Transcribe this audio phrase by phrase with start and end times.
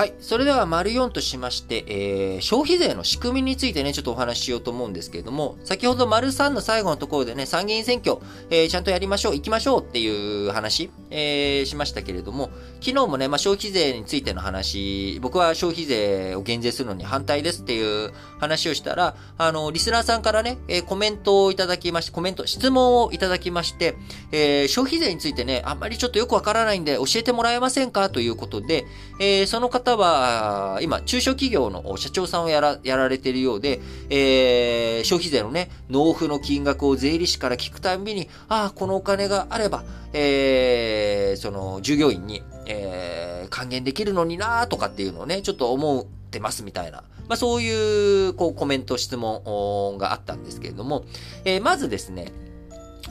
[0.00, 0.14] はい。
[0.18, 8.16] それでは、丸4としまして、えー、消費税の仕組みについてね、ちょっとお話ししようと思うんですけれども、先ほど丸3の最後のところでね、参議院選挙、
[8.48, 12.48] えー、ちゃんとやりましょう、行きましょうっていう話、えー、しましたけれども、
[12.80, 23.96] 昨日もね、まあ、消費税についての話、僕は消費税を減税するのに反対ですっていう話をしたら、あの、リスナーさんからね、え、コメントをいただきまして、コメント、質問をいただきまして、
[24.32, 28.08] え、消費税についてね、あんまりちょっとよくわからないんで教えてもらえませんか？
[28.08, 28.86] ということで、
[29.18, 47.04] えー、その方方は、今、中小企業の社長さんをやら、やられているようで、えー、消費税のね、納付の金額を税理士から聞くたびに、ああ、このお金があれば、えー、その、従業員に、えー、還元できるのになとかっていうのをね、ちょっと思ってますみたいな。
[47.28, 51.04] まあ、そういう、こう、コメント、質問があったんですけれども、
[51.44, 52.32] えー、まずですね、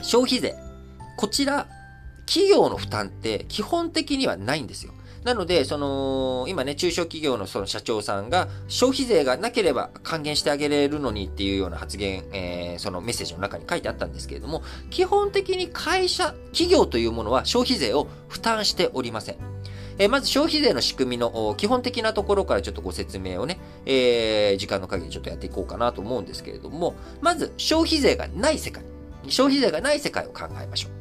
[0.02, 0.54] 消費税。
[1.16, 1.66] こちら、
[2.26, 4.92] 企業の負担って基本的にはないんですよ。
[5.24, 19.36] なので、その、今ね、中小企業のその社長さんが、消費税がなければ還元してあげれるのにっていうような発言、えー、そのメッセージの中に書いてあったんですけれども、基本的に会社、企業というものは消費税を負担しておりません。
[19.98, 28.82] えまず消費税の仕組みの基本的なところからちょっとご説明をね、えー、時間の限りちょっとやっていこうかなと思うんですけれども、まず消費税がない世界。
[29.28, 30.92] 消費税がない世界を考えましょう。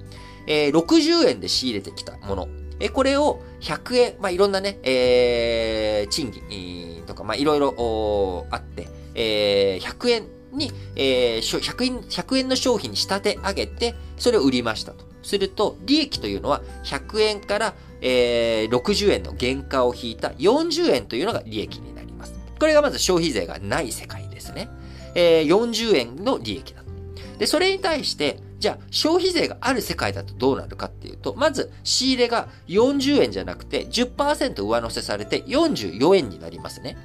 [0.48, 2.50] えー、60円で仕入れてきたもの。
[2.80, 15.10] えこれを100円、まあ、いろんなね、えー、賃金とか、まあ、いろいろあって、えー、100円に、えー、100円、100円の商品に仕立て上げて、それを売りましたと。
[15.22, 22.34] すると、利益というのは100円から、えー、60円の原価を引いた40円というのが利益になります。
[22.60, 24.70] これがまず消費税がない世界ですね。
[25.16, 26.90] えー、40円の利益だと。
[27.38, 36.98] で、それに対して、じゃあ、消費税がある世界だとどうなるかっていうと、まず、仕入れが40円じゃなくて10%上乗せされて44円になりますね。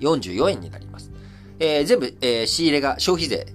[0.00, 1.10] 44円になります。
[1.58, 3.46] えー、全部、えー、仕入れが消費税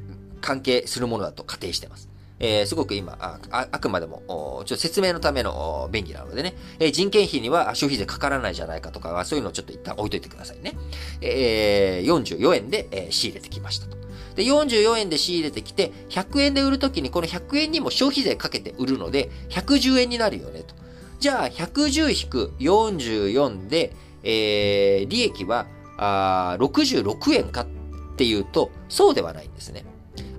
[0.41, 2.09] 関係するものだと仮定してます。
[2.39, 4.23] えー、すごく今、あああくまでも、
[4.65, 10.73] ちょっと説明のための便利なのでね、えー、人件費には消費税かからないじゃないかとかは、そういうのをちょっと一旦置いといてくださいね。
[11.21, 14.02] えー、44円で、え、仕入れてきましたと。
[14.35, 20.75] で、44円で仕入れてきて、100円で売るときにこの100円にも消費税かけて売るので、110円になるよねと。
[21.19, 25.67] じゃあ、110引く44で、えー、利益は、
[25.97, 27.67] あ66円かっ
[28.15, 29.85] ていうと、そうではないんですね。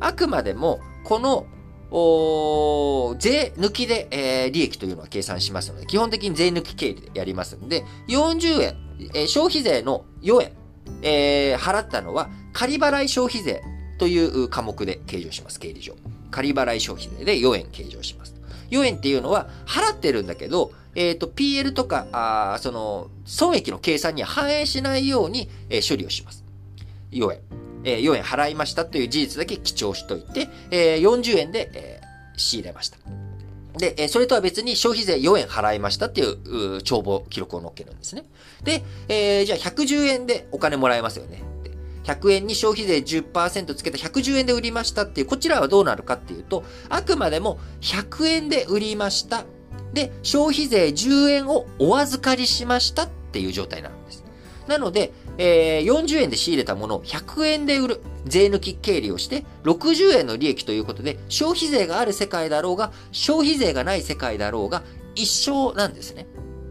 [0.01, 1.47] あくまでも、この、
[1.97, 8.77] お税抜きで、えー、利益というのは計算しますので、基本的に税抜き経理でやりますので、40円、
[9.15, 10.53] えー、消費税の4円、
[11.03, 13.63] えー、払ったのは、仮払い消費税
[13.99, 15.95] という科目で計上します、経理上。
[16.31, 18.35] 仮払い消費税で4円計上します。
[18.71, 26.45] 4円っていうのは払ってるんだけど、えっ、ー、と、PL とか、あその、損益の計算には反映しないように、えー、処理をします。
[27.13, 27.41] 4円。
[27.85, 32.99] えー、4円払いましたという事実だけ記帳しといて、えー、40円で、えー、仕入れました。
[33.79, 38.25] で、えそれとは別に消費税4円払いましたっていう帳簿記録を載っけるんですね。
[38.63, 41.43] で、えー、じゃあ110円でお金もらえますよね。
[42.05, 49.45] 100円に消費税10%つけた110円で売りましたっていう、こちらはどうなるかっていうと、あくまでも100円で売りました。
[49.93, 54.25] で、消費税10円をお預かりしましたっていう状態なんです。
[54.67, 58.01] なので、えー、40円で仕入れたものを100円で売る。
[58.27, 64.83] 税抜き経理をして、60円の利益ということで、消費税がある世界だろうが、消費税がない世界だろうが、
[65.15, 66.27] 一緒なんですね。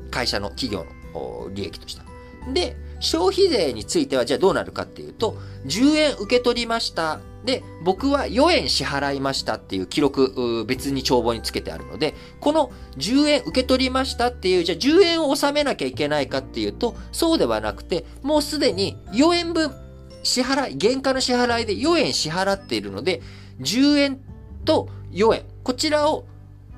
[0.09, 2.53] 会社の企業の利益としては。
[2.53, 7.19] で、消費税についてはじゃあどうなるかっていうと、10円受け取りました。
[7.43, 19.71] で、僕は4円支払いましたっていう記録、別に帳簿につけてあるので、この10円受け取りましたっていう、じゃあ10円を納めなきゃいけないかっていうと、そうではなくて、もうすでに4円分
[20.23, 23.21] 支払い、原価の支払いで4円支払っているので、
[23.59, 24.21] 10円
[24.63, 26.25] と4円、こちらを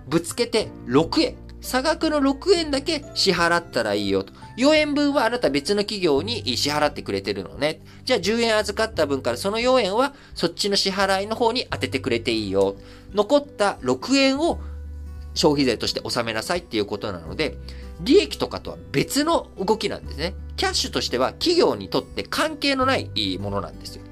[0.08, 1.36] ぶつけて6円。
[1.62, 4.34] 差額の6円だけ支払ったらいいよと。
[4.58, 7.82] 4円分はあなた別の企業に支払ってくれてるのね。
[8.06, 12.76] じゃあ10円預かった分からその4円はそっちの支払いの方に当ててくれていいよ。
[13.14, 14.60] 残った6円を
[15.34, 17.58] 消費税として納めなさいっていうことなので、
[18.02, 20.34] 利益とかとは別の動きなんですね。
[20.56, 24.04] キャッシュとしては企業にとって関係のないものなんですよ。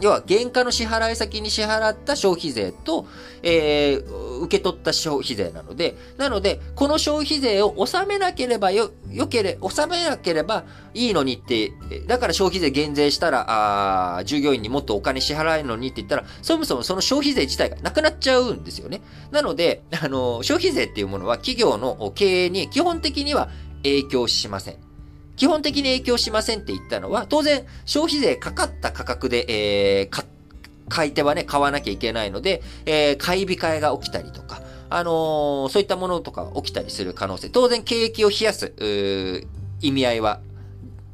[0.00, 3.06] 要は、原価の支払い先に支払った消費税と、
[3.42, 10.64] えー、受け取った消費税なので、なので、この消費税を納めなければよ、よけれ、納めなければ
[10.94, 11.72] いいのにって、
[12.06, 19.00] だから消費税減税したら、あ従業員にもっとお金支払えるのにって言ったら、そもそもその消費税自体がなくなっちゃうんですよね。
[19.30, 23.48] なので、あの、消費税っていうものは企業の経営に基本的には
[23.82, 24.87] 影響しません。
[25.38, 29.46] 基本的に影響しませんって言ったのは、当然、消費税かかった価格で、
[30.00, 30.24] えー、
[30.88, 38.74] 買い手はね、買わなきゃいけないので、えー、買い控えが起きたりとか、あのー、そういったものとか起きたりする可能性、当然景気を冷やす、
[39.80, 40.40] 意味合いは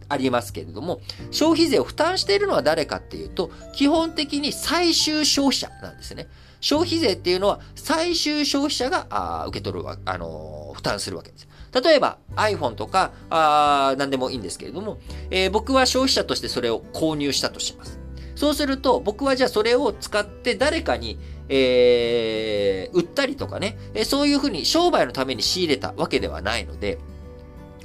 [0.08, 1.00] ありますけれども、
[1.30, 6.28] 消費税を負担しているのは誰かっていうと、基本的に最終消費者なんですね。
[6.60, 11.46] 消費税っていうのは最終消費者があ受け取るわ、あのー、負担するわけです。
[11.82, 14.98] 例えば iPhone とか、あ何でもいいんですけれども、
[15.30, 17.98] えー、僕は消費者としてそれを購入したとします。
[18.36, 21.18] そうすると、僕はじゃあそれを使って誰かに、
[21.48, 26.98] えー、売ったりとかね、えそういうふうに商売のために仕入れたわけではないので、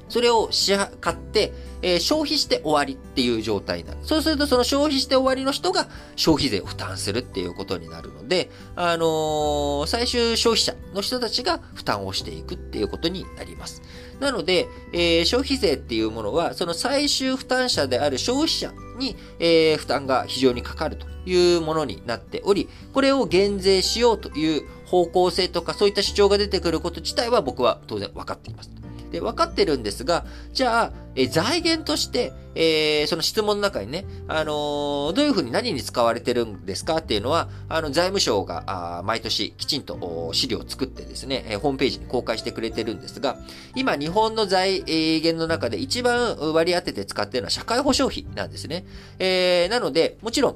[0.09, 3.99] それをし買って、えー、消費して終わりっていう状態になる。
[4.03, 13.81] そうすると、その消費して終わりの人が消費税を負担するっていうことになるので、あのー、最終消費者の人たちが負担をしていくっていうことになります。
[14.19, 28.78] なので、えー、消費税っていうものは、その最終負担者である消費者に、えー、負担が非常にかかるというものになっており、これを減税しようという方向性とかそういった主張が出てくること自体は僕は当然分かっています。
[29.11, 36.97] で、分かってるんですが、じゃあ、え財源として、えー、その質問の中にね、あのー、どういうふうに何に使われてるんですか？
[36.97, 43.37] っていうのは、あの、財務省が、あ毎年きちんと資料を作ってですね、え、ホームページに公開してくれてるんですが、
[43.75, 48.85] 今、日本の財源の中で一番割り当てて使ってるのは社会保障費なんですね。
[49.19, 50.55] えー、なので、もちろん、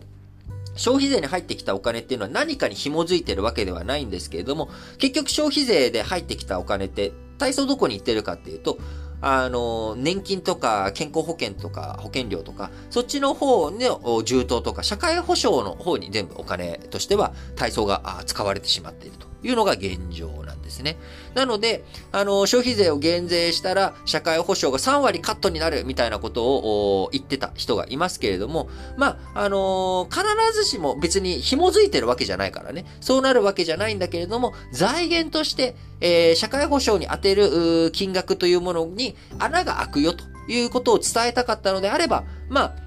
[0.76, 8.78] 消費税に入ってきたお金っていうのは何かに紐づいてるわけではないんですけれども、結局消費税で入ってきたお金って体操どこに行ってるかっていうと、
[9.22, 19.33] あの、年金とか健康保険とか保険料とか、そっちの方の重当とか社会保障の方に全部お金としては体操が使われてしまっていると。
[19.44, 20.98] いうのが現状なんですね。
[21.36, 30.24] なので、あの、消費税を減税したら社会保障が3割カットになるみたいなことを言ってた人がいますけれども、まあ、あの必
[30.54, 42.83] ずしも別に紐づいてるわけじゃないからね、そうなるわけじゃないんだけれども、財源として、えー、社会保障に充てる金額というものに穴が開くよということを伝えたかったのであれば、まあ、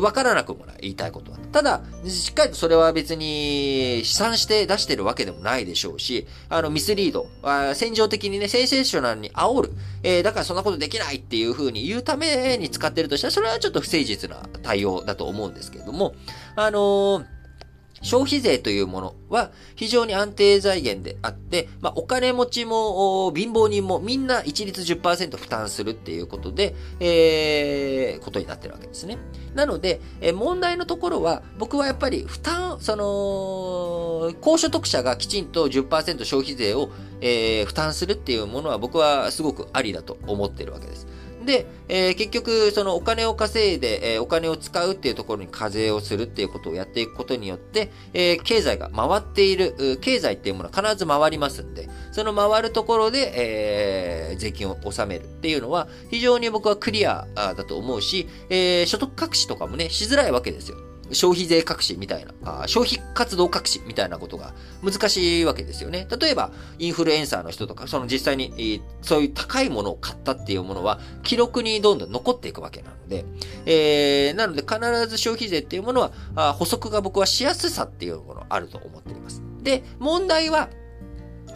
[0.00, 1.38] わからなくもない、言いたいことは。
[1.52, 9.72] ただ、しっかりとそれは別に試算して出してるわけでもないでしょうし、あの、ミスリード、あ戦場的にね、センセーショナルに煽る、
[10.02, 16.14] えー、だからそんなことできないっていう風に言うために使ってるとしたら、それはちょっと不誠実な対応だと思うんですけれども、
[16.56, 17.33] あのー
[18.04, 29.18] 消費税というものは非常に安定財源であって、まあ、お金持ちも貧乏人もみんな一律10%負担するっていうことで、えー、ことになってるわけですね。
[29.54, 36.90] なので、え問題のところは、僕はやっぱり負担、その、高所得者がきちんと10%消費税を、
[37.20, 41.06] えー、負担するっていうものは僕はすごくありだと思ってるわけです。
[41.44, 60.93] で、えー、結局、そのお金を稼いで、えー、お金を使うっていうところに課税をするっていうことをやっていくことによって、えー、経済が回っている、経済っていうものは必ず回りますんで、その回るところで、えー、税金を納めるっていうのは、非常に僕はクリアだと思うし、えー、所得隠しとかもね、しづらいわけですよ。
[61.12, 66.06] 消費税隠しみたいな、あ消費活動隠しみたいなことが難しいわけですよね。
[66.18, 73.24] 例えば、インフルエンサーの人とか、その実際に、そういう高いものを買ったっていうものは、記録にどんどん残っていくわけなので、
[73.66, 79.42] えー、なので必ず消費税っていうものは、あ補足が僕はしやすさっていうものあると思っています。
[79.62, 80.68] で、問題は、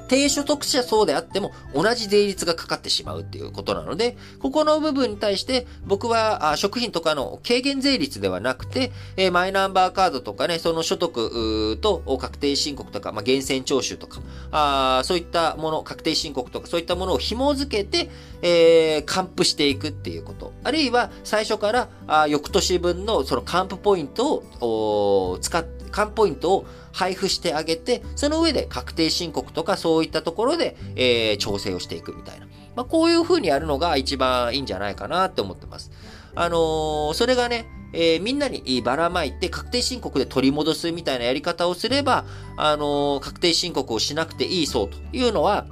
[0.09, 18.11] 低所得者層であっても同じ税率がかかってしまうっていうことなので、ここの部分に対して僕は食品とかの軽減税率ではなくて、えマイナンバーカードとかね、その所得と確定申告とか、まあ、源泉徴収とか、あそういったもの、確定申告とかそういったものを紐付けて、
[18.43, 20.53] えー、還付していくっていうこと。
[20.65, 32.47] あるいは最初からあ翌年分のその還付ポイントを使って、還ポイントを配布してあげて、その上で確定申告とかそういったところで、えー、調整をしていくみたいな。
[32.77, 35.91] まあ、こういう風にやるのが一番いいんじゃないかなって思ってます。
[36.35, 42.25] あのー、それがね、えー、みんなにばらまいて確定申告で取り戻すみたいなやり方をすれば、
[42.57, 45.67] あのー、確定申告をしなくていいそうというのは、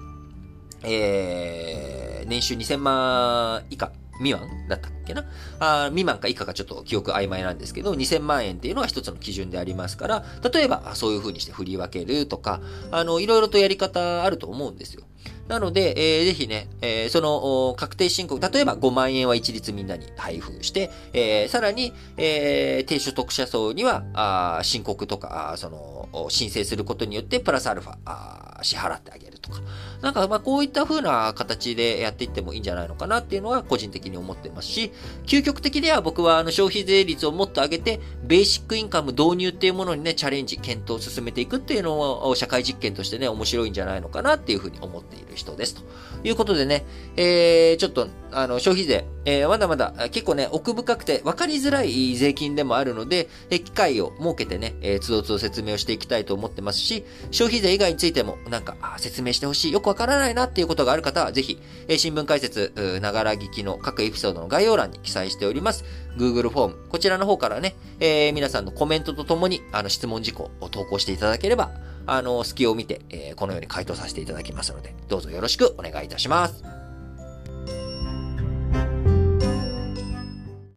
[0.82, 5.24] えー、年収2000万以下未満だったっけな？
[5.60, 15.02] あ未満か以下かちょっと記憶曖昧なんですけど、2000万円っていうのは一つの基準でありますから、例えばそういう風にして振り分けるとか、あの、いろいろとやり方あると思うんですよ。
[15.48, 29.60] なので、えー、ぜひね、えー、その確定申告、例えば5万円は一律みんなに配布して、えー、さらに、えー、低所得者層には、あ申告とか、あその、申請することによって、プラスアルファ、あ支払ってあげるとか。
[30.02, 34.92] なんか、まあ、こういった風な形でやっていってもいいんじゃないのかなっていうのは個人的に思ってますし、
[35.24, 45.74] 究極的では僕はあの消費税率をもっと上げて、ベーシックインカム導入っていうものにね、チャレンジ、検討を進めていくっていうのを社会実験としてね、面白いんじゃないのかなっていうふうに思っている人です。
[45.74, 45.82] と
[46.24, 46.84] いうことでね、
[47.16, 65.84] えー、ちょっと、あの、消費税、えー、まだまだ結構ね、奥深くて分かりづらい税金でもあるので、え機会を設けてね、えー、つどつど説明をしていきたいと思ってますし、消費税以外についても、なんか、説明してほしい、よくわからないなっていうことがある方は、ぜひ、え、新聞解説、ながら聞きの各エピソードの概要欄に記載しております。
[66.16, 71.70] Google フォーム、こちらの方からね、えー、皆さんのコメントとともに、あの、質問事項を投稿していただければ、
[72.06, 76.85] あの、隙を見て、えー、このように回答させていただきますので、どうぞよろしくお願いいたします。